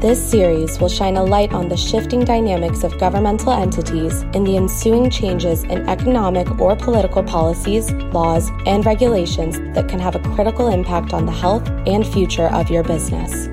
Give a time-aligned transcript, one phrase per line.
[0.00, 4.58] This series will shine a light on the shifting dynamics of governmental entities and the
[4.58, 10.68] ensuing changes in economic or political policies, laws, and regulations that can have a critical
[10.68, 13.48] impact on the health and future of your business.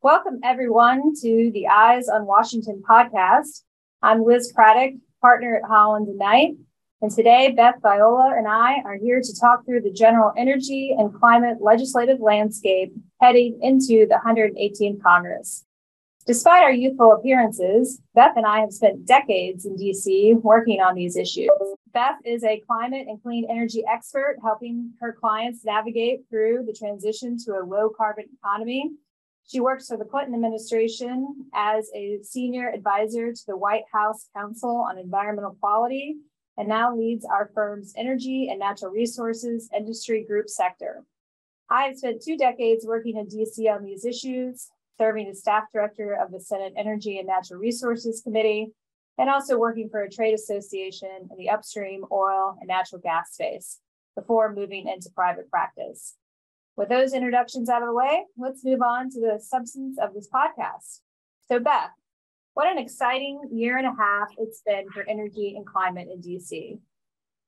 [0.00, 3.64] Welcome, everyone, to the Eyes on Washington podcast.
[4.00, 6.56] I'm Liz Craddock, partner at Holland and Knight.
[7.02, 11.14] And today, Beth Viola and I are here to talk through the general energy and
[11.14, 15.64] climate legislative landscape heading into the 118th Congress.
[16.26, 21.16] Despite our youthful appearances, Beth and I have spent decades in DC working on these
[21.16, 21.48] issues.
[21.94, 27.38] Beth is a climate and clean energy expert, helping her clients navigate through the transition
[27.46, 28.90] to a low carbon economy.
[29.48, 34.84] She works for the Clinton administration as a senior advisor to the White House Council
[34.86, 36.18] on Environmental Quality
[36.60, 41.02] and now leads our firm's energy and natural resources industry group sector.
[41.70, 46.12] I have spent two decades working in DC on these issues, serving as staff director
[46.12, 48.72] of the Senate Energy and Natural Resources Committee,
[49.16, 53.78] and also working for a trade association in the upstream oil and natural gas space
[54.14, 56.16] before moving into private practice.
[56.76, 60.28] With those introductions out of the way, let's move on to the substance of this
[60.28, 61.00] podcast.
[61.48, 61.92] So, Beth,
[62.54, 66.78] what an exciting year and a half it's been for energy and climate in DC.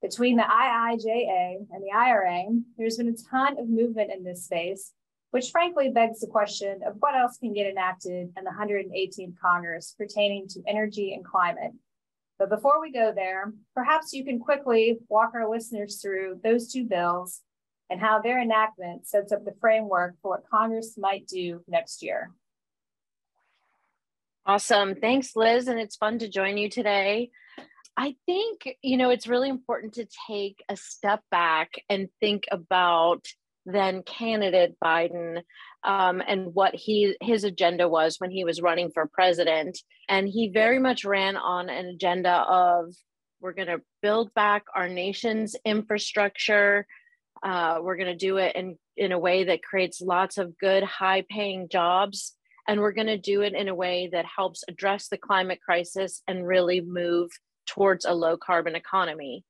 [0.01, 2.45] Between the IIJA and the IRA,
[2.77, 4.93] there's been a ton of movement in this space,
[5.31, 9.95] which frankly begs the question of what else can get enacted in the 118th Congress
[9.97, 11.73] pertaining to energy and climate.
[12.39, 16.85] But before we go there, perhaps you can quickly walk our listeners through those two
[16.85, 17.41] bills
[17.89, 22.33] and how their enactment sets up the framework for what Congress might do next year.
[24.45, 24.97] Awesome.
[24.97, 25.69] Thanks, Liz.
[25.69, 27.31] And it's fun to join you today.
[27.97, 33.25] I think, you know, it's really important to take a step back and think about
[33.65, 35.43] then candidate Biden
[35.85, 39.79] um, and what he his agenda was when he was running for president.
[40.09, 42.93] And he very much ran on an agenda of
[43.41, 46.87] we're going to build back our nation's infrastructure.
[47.45, 50.83] Uh, we're going to do it in, in a way that creates lots of good,
[50.83, 52.35] high paying jobs
[52.69, 56.23] and we're going to do it in a way that helps address the climate crisis
[56.29, 57.31] and really move
[57.67, 59.45] towards a low carbon economy.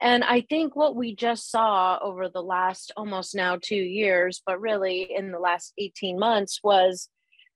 [0.00, 4.60] And I think what we just saw over the last almost now two years, but
[4.60, 7.08] really in the last 18 months, was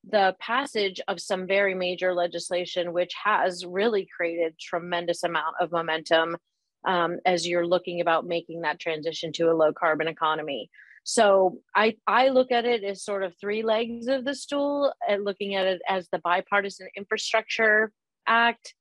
[0.09, 6.37] the passage of some very major legislation, which has really created tremendous amount of momentum
[6.87, 10.71] um, as you're looking about making that transition to a low carbon economy.
[11.09, 15.25] So I I look at it as sort of three legs of the stool, and
[15.25, 17.93] looking at it as the bipartisan infrastructure
[18.27, 18.75] act,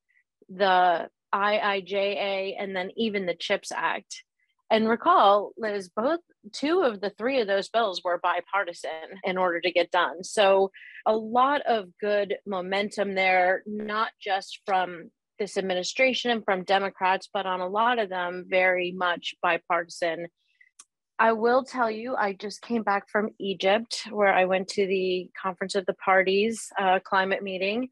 [0.50, 4.24] the IIJA, and then even the CHIPS Act.
[4.70, 6.20] And recall, Liz, both
[6.52, 10.26] two of the three of those bills were bipartisan in order to get done.
[10.26, 10.72] So
[11.06, 17.46] a lot of good momentum there, not just from this administration and from Democrats, but
[17.46, 20.28] on a lot of them, very much bipartisan
[21.20, 25.30] I will tell you, I just came back from Egypt where I went to the
[25.42, 27.90] Conference of the Parties uh, climate meeting.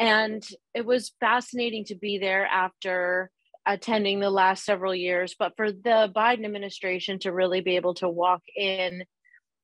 [0.00, 0.44] And
[0.74, 3.30] it was fascinating to be there after
[3.64, 5.36] attending the last several years.
[5.38, 9.04] But for the Biden administration to really be able to walk in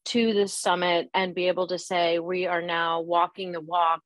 [0.06, 4.02] to the summit and be able to say, we are now walking the walk,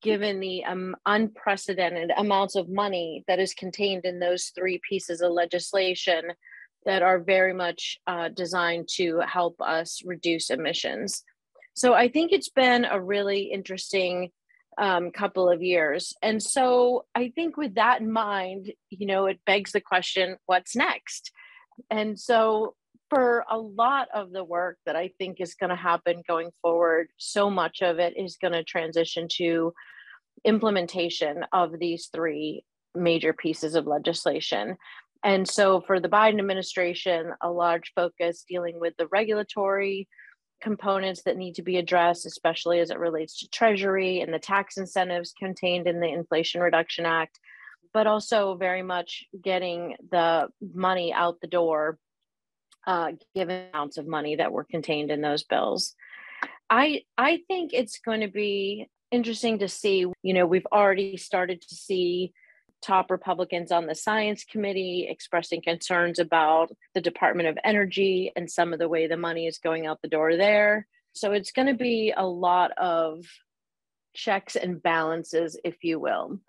[0.00, 5.32] given the um, unprecedented amounts of money that is contained in those three pieces of
[5.32, 6.22] legislation
[6.88, 11.22] that are very much uh, designed to help us reduce emissions.
[11.74, 14.30] So I think it's been a really interesting
[14.78, 16.14] um, couple of years.
[16.22, 20.74] And so I think with that in mind, you know, it begs the question what's
[20.74, 21.30] next?
[21.90, 22.74] And so
[23.10, 27.08] for a lot of the work that I think is going to happen going forward,
[27.18, 29.74] so much of it is going to transition to
[30.42, 32.64] implementation of these three
[32.94, 34.78] major pieces of legislation.
[35.24, 40.08] And so for the Biden administration, a large focus dealing with the regulatory
[40.60, 44.76] components that need to be addressed, especially as it relates to Treasury and the tax
[44.76, 47.38] incentives contained in the Inflation Reduction Act,
[47.92, 51.98] but also very much getting the money out the door,
[52.86, 55.94] uh, given amounts of money that were contained in those bills.
[56.70, 60.06] I I think it's going to be interesting to see.
[60.22, 62.32] You know, we've already started to see
[62.82, 68.72] top Republicans on the science committee expressing concerns about the Department of Energy and some
[68.72, 70.86] of the way the money is going out the door there.
[71.12, 73.24] So it's going to be a lot of
[74.14, 76.40] checks and balances, if you will.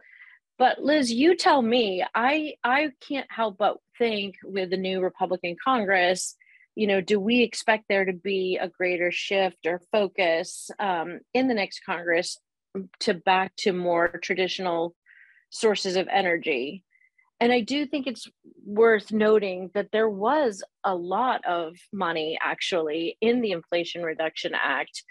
[0.57, 2.03] But Liz, you tell me.
[2.13, 6.35] I I can't help but think with the new Republican Congress,
[6.75, 11.47] you know, do we expect there to be a greater shift or focus um, in
[11.47, 12.37] the next Congress
[12.99, 14.95] to back to more traditional
[15.49, 16.83] sources of energy?
[17.39, 18.27] And I do think it's
[18.65, 25.03] worth noting that there was a lot of money actually in the Inflation Reduction Act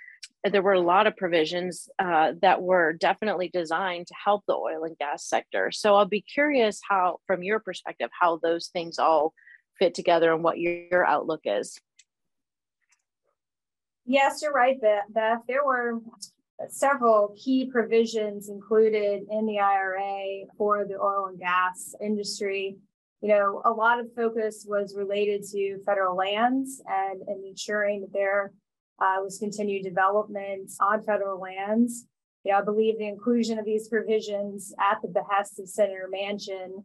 [0.44, 4.84] there were a lot of provisions uh, that were definitely designed to help the oil
[4.84, 5.70] and gas sector.
[5.72, 9.34] So I'll be curious how, from your perspective, how those things all
[9.78, 11.80] fit together and what your, your outlook is.
[14.06, 15.40] Yes, you're right, Beth.
[15.46, 16.00] There were
[16.68, 22.76] several key provisions included in the IRA for the oil and gas industry.
[23.20, 28.12] You know, a lot of focus was related to federal lands and, and ensuring that
[28.12, 28.52] there
[29.00, 32.06] uh, was continued development on federal lands.
[32.44, 36.84] You know, I believe the inclusion of these provisions at the behest of Senator Manchin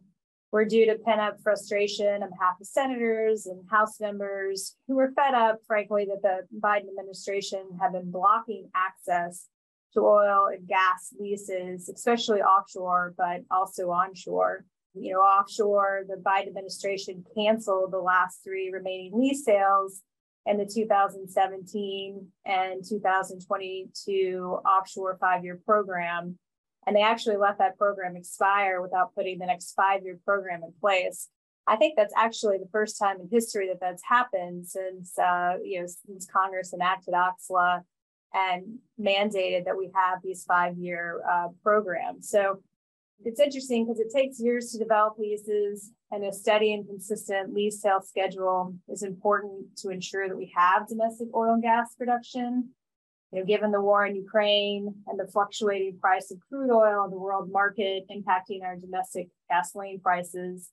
[0.52, 5.12] were due to pent up frustration on behalf of senators and House members who were
[5.16, 9.48] fed up, frankly, that the Biden administration had been blocking access
[9.94, 14.64] to oil and gas leases, especially offshore, but also onshore.
[14.94, 20.02] You know, offshore, the Biden administration canceled the last three remaining lease sales
[20.46, 26.38] and the 2017 and 2022 offshore five year program.
[26.86, 30.72] And they actually let that program expire without putting the next five year program in
[30.80, 31.28] place.
[31.66, 35.80] I think that's actually the first time in history that that's happened since, uh, you
[35.80, 37.82] know, since Congress enacted OCSLA
[38.34, 42.28] and mandated that we have these five year uh, programs.
[42.28, 42.60] So
[43.24, 47.80] it's interesting because it takes years to develop leases and a steady and consistent lease
[47.80, 52.70] sale schedule is important to ensure that we have domestic oil and gas production.
[53.32, 57.10] You know, given the war in Ukraine and the fluctuating price of crude oil on
[57.10, 60.70] the world market impacting our domestic gasoline prices,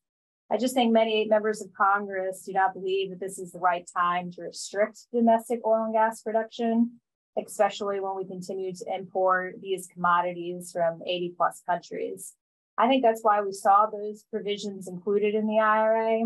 [0.51, 3.89] I just think many members of Congress do not believe that this is the right
[3.95, 6.99] time to restrict domestic oil and gas production,
[7.37, 12.33] especially when we continue to import these commodities from 80 plus countries.
[12.77, 16.21] I think that's why we saw those provisions included in the IRA.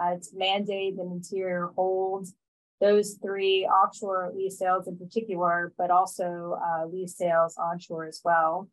[0.00, 2.26] Uh, to mandate the Interior hold
[2.80, 8.68] those three offshore lease sales in particular, but also uh, lease sales onshore as well.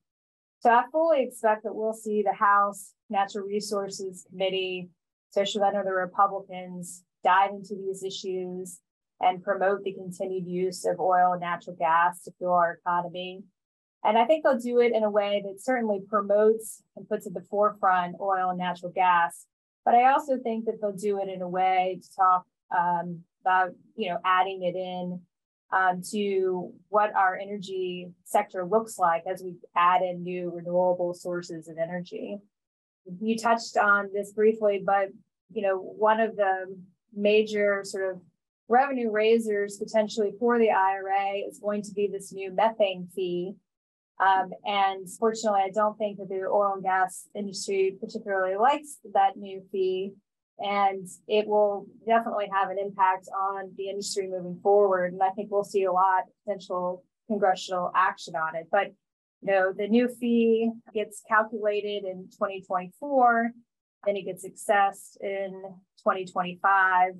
[0.59, 4.89] So I fully expect that we'll see the House Natural Resources Committee,
[5.31, 8.79] especially under the Republicans, dive into these issues
[9.21, 13.43] and promote the continued use of oil and natural gas to fuel our economy.
[14.03, 17.33] And I think they'll do it in a way that certainly promotes and puts at
[17.33, 19.45] the forefront oil and natural gas.
[19.83, 22.45] But I also think that they'll do it in a way to talk
[22.77, 25.19] um, about, you know, adding it in
[25.71, 31.67] um, to what our energy sector looks like as we add in new renewable sources
[31.67, 32.37] of energy.
[33.19, 35.09] You touched on this briefly, but
[35.51, 36.75] you know, one of the
[37.13, 38.21] major sort of
[38.69, 43.55] revenue raisers potentially for the IRA is going to be this new methane fee
[44.19, 49.37] um, and fortunately, I don't think that the oil and gas industry particularly likes that
[49.37, 50.13] new fee.
[50.59, 55.13] And it will definitely have an impact on the industry moving forward.
[55.13, 58.67] And I think we'll see a lot of potential congressional action on it.
[58.71, 58.87] But
[59.43, 63.51] you know, the new fee gets calculated in 2024,
[64.07, 65.61] then it gets assessed in
[65.99, 67.13] 2025.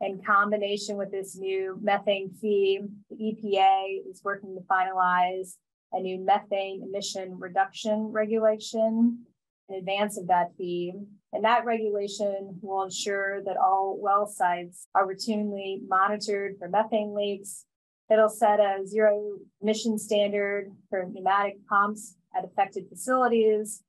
[0.00, 5.54] In combination with this new methane fee, the EPA is working to finalize
[5.92, 9.24] a new methane emission reduction regulation
[9.68, 10.92] in advance of that fee.
[11.32, 17.64] And that regulation will ensure that all well sites are routinely monitored for methane leaks.
[18.10, 23.82] It'll set a zero emission standard for pneumatic pumps at affected facilities.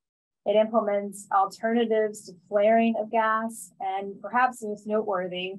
[0.45, 5.55] It implements alternatives to flaring of gas, and perhaps most noteworthy,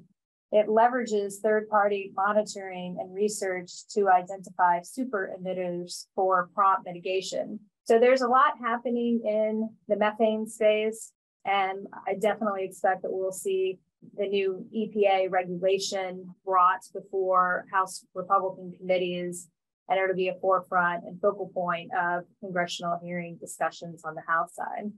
[0.51, 7.59] it leverages third party monitoring and research to identify super emitters for prompt mitigation.
[7.83, 11.11] So there's a lot happening in the methane space.
[11.45, 13.79] And I definitely expect that we'll see
[14.15, 19.47] the new EPA regulation brought before House Republican committees,
[19.89, 24.55] and it'll be a forefront and focal point of congressional hearing discussions on the House
[24.55, 24.91] side.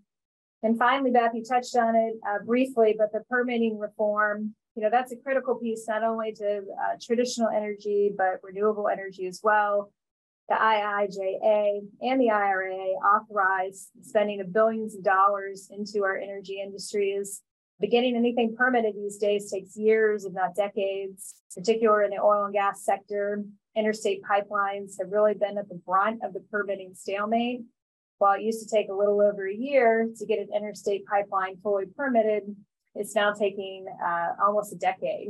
[0.61, 4.89] And finally, Beth, you touched on it uh, briefly, but the permitting reform you know,
[4.89, 9.91] that's a critical piece, not only to uh, traditional energy, but renewable energy as well.
[10.47, 17.41] the IIJA and the IRA authorize spending of billions of dollars into our energy industries.
[17.81, 22.53] Beginning anything permitted these days takes years, if not decades, particularly in the oil and
[22.53, 23.43] gas sector.
[23.75, 27.63] Interstate pipelines have really been at the brunt of the permitting stalemate.
[28.19, 31.57] While it used to take a little over a year to get an interstate pipeline
[31.61, 32.55] fully permitted,
[32.99, 35.29] it's now taking uh, almost a decade.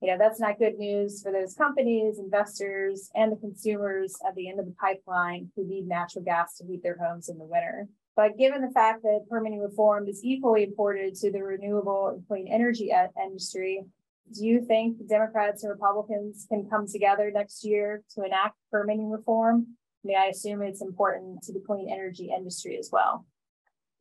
[0.00, 4.48] You know that's not good news for those companies investors and the consumers at the
[4.48, 7.88] end of the pipeline who need natural gas to heat their homes in the winter.
[8.16, 12.48] But given the fact that permitting reform is equally important to the renewable and clean
[12.48, 12.92] energy
[13.22, 13.84] industry
[14.32, 19.66] do you think democrats and republicans can come together next year to enact permitting reform?
[20.02, 23.26] I mean i assume it's important to the clean energy industry as well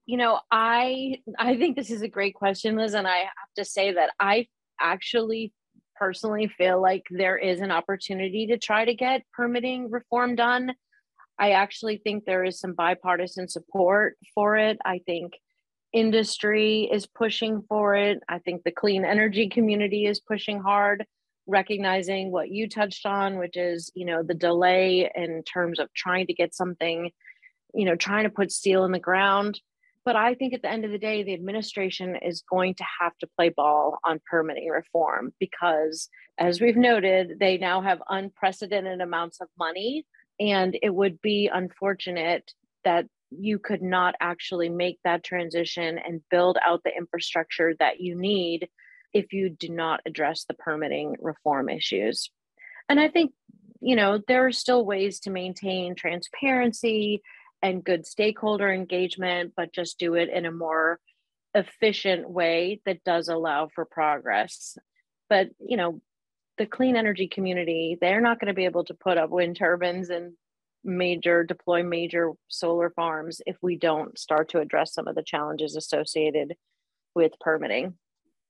[0.05, 3.63] you know i i think this is a great question liz and i have to
[3.63, 4.45] say that i
[4.79, 5.53] actually
[5.95, 10.73] personally feel like there is an opportunity to try to get permitting reform done.
[11.39, 14.77] I actually think there is some bipartisan support for it.
[14.85, 15.33] I think
[15.91, 18.19] industry is pushing for it.
[18.27, 21.05] I think the clean energy community is pushing hard,
[21.47, 26.27] recognizing what you touched on, which is, you know, the delay in terms of trying
[26.27, 27.11] to get something,
[27.73, 29.59] you know, trying to put steel in the ground.
[30.05, 33.17] But I think at the end of the day, the administration is going to have
[33.19, 39.39] to play ball on permitting reform because, as we've noted, they now have unprecedented amounts
[39.39, 40.05] of money.
[40.39, 42.51] And it would be unfortunate
[42.83, 48.15] that you could not actually make that transition and build out the infrastructure that you
[48.15, 48.67] need
[49.13, 52.29] if you do not address the permitting reform issues.
[52.89, 53.31] And I think,
[53.79, 57.21] you know, there are still ways to maintain transparency
[57.63, 60.99] and good stakeholder engagement, but just do it in a more
[61.55, 64.77] efficient way that does allow for progress.
[65.29, 66.01] But, you know,
[66.57, 70.09] the clean energy community, they're not going to be able to put up wind turbines
[70.09, 70.33] and
[70.83, 75.77] major deploy major solar farms if we don't start to address some of the challenges
[75.77, 76.55] associated
[77.15, 77.93] with permitting.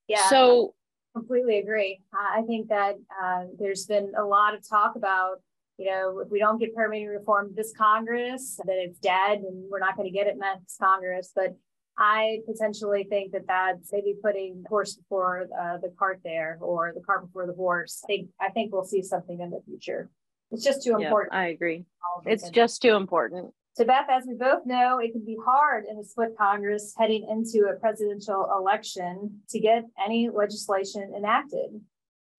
[0.08, 0.28] Yeah.
[0.28, 0.74] So
[1.14, 2.00] completely agree.
[2.12, 5.40] I think that uh, there's been a lot of talk about
[5.78, 9.80] you know, if we don't get permitting reform this Congress, then it's dead and we're
[9.80, 11.32] not going to get it next Congress.
[11.34, 11.56] But
[11.98, 16.92] I potentially think that that's maybe putting the horse before uh, the cart there or
[16.94, 18.02] the cart before the horse.
[18.04, 20.10] I think, I think we'll see something in the future.
[20.50, 21.34] It's just too important.
[21.34, 21.84] I agree.
[22.26, 23.52] It's just too important.
[23.76, 27.26] So, Beth, as we both know, it can be hard in a split Congress heading
[27.28, 31.80] into a presidential election to get any legislation enacted.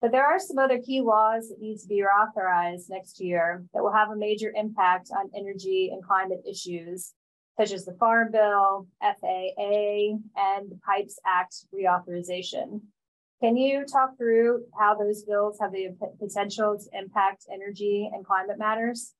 [0.00, 3.82] But there are some other key laws that need to be reauthorized next year that
[3.82, 7.14] will have a major impact on energy and climate issues,
[7.58, 12.82] such as the Farm Bill, FAA, and the PIPES Act reauthorization.
[13.42, 15.88] Can you talk through how those bills have the
[16.18, 19.14] potential to impact energy and climate matters?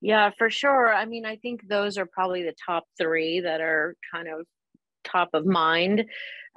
[0.00, 0.92] Yeah, for sure.
[0.92, 4.46] I mean, I think those are probably the top three that are kind of
[5.12, 6.06] top of mind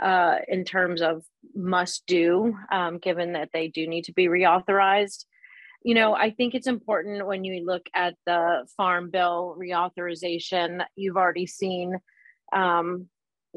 [0.02, 1.24] uh, in terms of
[1.56, 5.26] must do, um, given that they do need to be reauthorized.
[5.84, 11.18] You know, I think it's important when you look at the Farm Bill reauthorization, you've
[11.18, 11.98] already seen
[12.52, 13.08] um,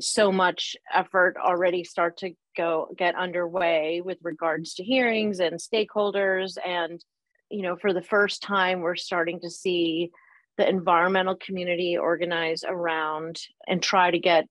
[0.01, 6.57] so much effort already start to go get underway with regards to hearings and stakeholders.
[6.65, 7.03] And,
[7.51, 10.11] you know, for the first time, we're starting to see
[10.59, 14.45] the environmental community organize around and try to get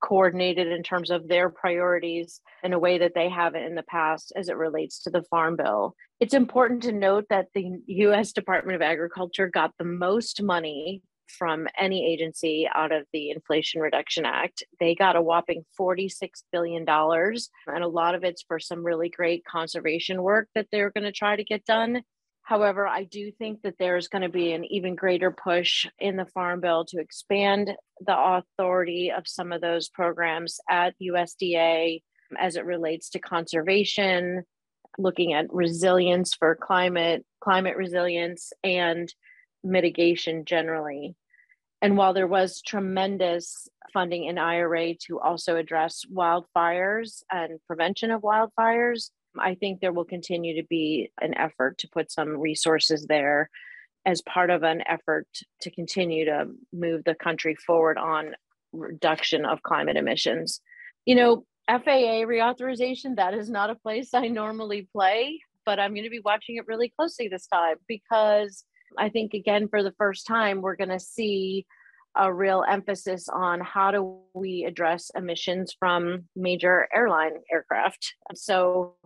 [0.00, 4.32] coordinated in terms of their priorities in a way that they haven't in the past
[4.36, 5.94] as it relates to the Farm Bill.
[6.20, 11.66] It's important to note that the US Department of Agriculture got the most money from
[11.78, 14.62] any agency out of the Inflation Reduction Act.
[14.80, 16.10] They got a whopping $46
[16.52, 21.04] billion, and a lot of it's for some really great conservation work that they're going
[21.04, 22.02] to try to get done.
[22.48, 26.24] However, I do think that there's going to be an even greater push in the
[26.24, 32.00] Farm Bill to expand the authority of some of those programs at USDA
[32.40, 34.44] as it relates to conservation,
[34.96, 39.12] looking at resilience for climate, climate resilience, and
[39.62, 41.16] mitigation generally.
[41.82, 48.22] And while there was tremendous funding in IRA to also address wildfires and prevention of
[48.22, 53.50] wildfires, I think there will continue to be an effort to put some resources there
[54.06, 55.26] as part of an effort
[55.60, 58.34] to continue to move the country forward on
[58.72, 60.60] reduction of climate emissions.
[61.04, 66.04] You know, FAA reauthorization, that is not a place I normally play, but I'm going
[66.04, 68.64] to be watching it really closely this time because
[68.96, 71.66] I think, again, for the first time, we're going to see
[72.16, 78.14] a real emphasis on how do we address emissions from major airline aircraft.
[78.34, 78.96] So,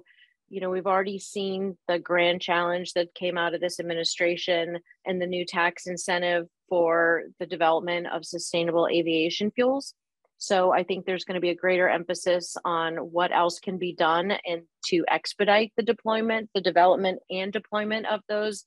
[0.52, 5.20] you know, we've already seen the grand challenge that came out of this administration and
[5.20, 9.94] the new tax incentive for the development of sustainable aviation fuels.
[10.36, 13.94] So I think there's going to be a greater emphasis on what else can be
[13.94, 18.66] done and to expedite the deployment, the development and deployment of those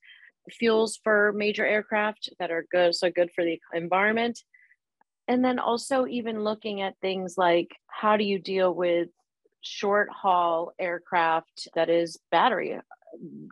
[0.49, 4.39] fuels for major aircraft that are good, so good for the environment.
[5.27, 9.09] And then also even looking at things like how do you deal with
[9.65, 12.79] short haul aircraft that is battery,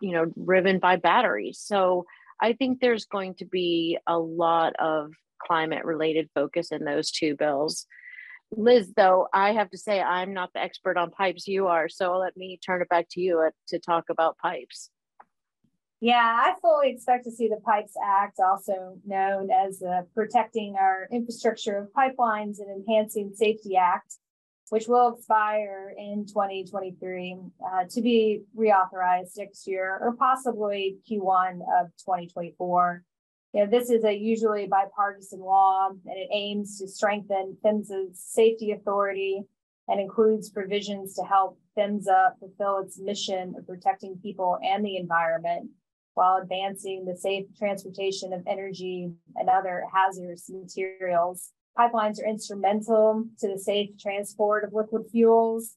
[0.02, 1.60] you know, driven by batteries.
[1.60, 2.06] So
[2.42, 7.36] I think there's going to be a lot of climate related focus in those two
[7.36, 7.86] bills.
[8.56, 11.48] Liz, though, I have to say I'm not the expert on pipes.
[11.48, 14.90] You are, so let me turn it back to you uh, to talk about pipes.
[16.00, 21.08] Yeah, I fully expect to see the Pipes Act, also known as the Protecting Our
[21.10, 24.18] Infrastructure of Pipelines and Enhancing Safety Act,
[24.70, 31.88] which will expire in 2023 uh, to be reauthorized next year or possibly Q1 of
[32.00, 33.04] 2024.
[33.54, 38.72] You know, this is a usually bipartisan law and it aims to strengthen PHMSA's safety
[38.72, 39.44] authority
[39.88, 45.70] and includes provisions to help PHMSA fulfill its mission of protecting people and the environment
[46.14, 51.52] while advancing the safe transportation of energy and other hazardous materials.
[51.78, 55.76] Pipelines are instrumental to the safe transport of liquid fuels.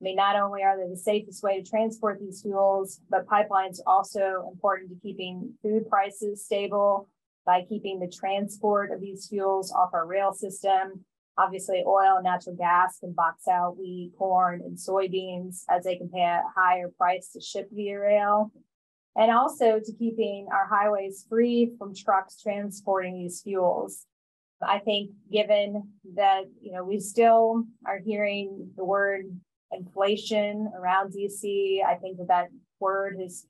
[0.00, 3.78] I mean, not only are they the safest way to transport these fuels, but pipelines
[3.86, 7.08] are also important to keeping food prices stable
[7.46, 11.04] by keeping the transport of these fuels off our rail system.
[11.36, 16.08] Obviously, oil and natural gas can box out wheat, corn, and soybeans as they can
[16.08, 18.50] pay a higher price to ship via rail.
[19.16, 24.06] And also to keeping our highways free from trucks transporting these fuels.
[24.62, 29.24] I think given that, you know, we still are hearing the word
[29.72, 32.48] inflation around DC, I think that that
[32.80, 33.46] word is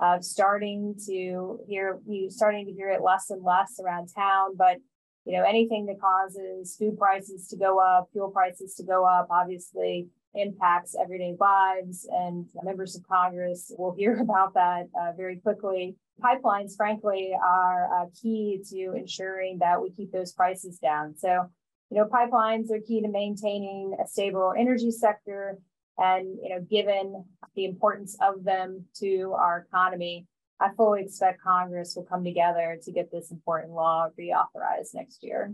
[0.00, 4.56] uh, starting to hear you starting to hear it less and less around town.
[4.56, 4.76] But
[5.24, 9.28] you know, anything that causes food prices to go up, fuel prices to go up,
[9.30, 12.08] obviously impacts everyday lives.
[12.10, 15.96] And members of Congress will hear about that uh, very quickly.
[16.22, 21.14] Pipelines, frankly, are uh, key to ensuring that we keep those prices down.
[21.16, 21.46] So,
[21.90, 25.58] you know, pipelines are key to maintaining a stable energy sector.
[25.96, 27.24] And, you know, given
[27.54, 30.26] the importance of them to our economy,
[30.60, 35.52] I fully expect Congress will come together to get this important law reauthorized next year.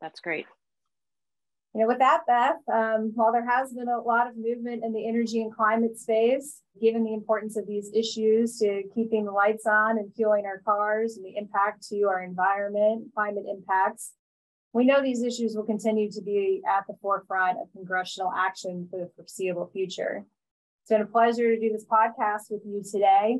[0.00, 0.46] That's great
[1.76, 4.94] you know, with that, Beth, um, while there has been a lot of movement in
[4.94, 9.66] the energy and climate space, given the importance of these issues to keeping the lights
[9.66, 14.12] on and fueling our cars and the impact to our environment, climate impacts,
[14.72, 18.98] we know these issues will continue to be at the forefront of congressional action for
[18.98, 20.24] the foreseeable future.
[20.80, 23.36] It's been a pleasure to do this podcast with you today.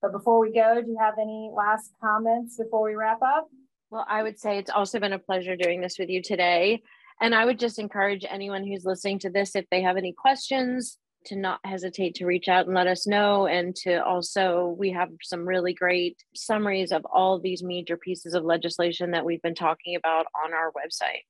[0.00, 3.48] But before we go, do you have any last comments before we wrap up?
[3.90, 6.82] Well, I would say it's also been a pleasure doing this with you today.
[7.20, 10.98] And I would just encourage anyone who's listening to this, if they have any questions,
[11.26, 13.46] to not hesitate to reach out and let us know.
[13.46, 18.32] And to also, we have some really great summaries of all of these major pieces
[18.32, 21.24] of legislation that we've been talking about on our website.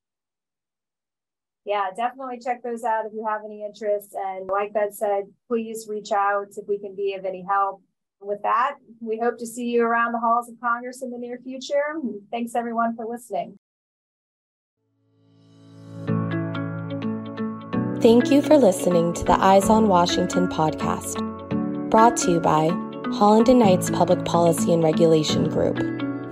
[1.65, 4.15] Yeah, definitely check those out if you have any interest.
[4.15, 7.83] And like Beth said, please reach out if we can be of any help.
[8.23, 11.39] With that, we hope to see you around the halls of Congress in the near
[11.43, 11.97] future.
[12.31, 13.59] Thanks everyone for listening.
[18.01, 21.21] Thank you for listening to the Eyes on Washington podcast,
[21.91, 22.71] brought to you by
[23.13, 25.77] Holland and Knights Public Policy and Regulation Group.